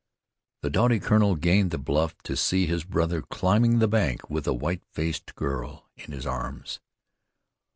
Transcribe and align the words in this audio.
The 0.63 0.71
doughty 0.71 0.99
colonel 0.99 1.35
gained 1.35 1.69
the 1.69 1.77
bluff 1.77 2.17
to 2.23 2.35
see 2.35 2.65
his 2.65 2.83
brother 2.83 3.21
climbing 3.21 3.77
the 3.77 3.87
bank 3.87 4.31
with 4.31 4.47
a 4.47 4.51
white 4.53 4.81
faced 4.91 5.35
girl 5.35 5.91
in 5.95 6.11
his 6.11 6.25
arms. 6.25 6.79